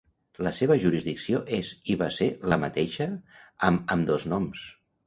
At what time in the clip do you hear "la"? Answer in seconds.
0.45-0.53, 2.55-2.61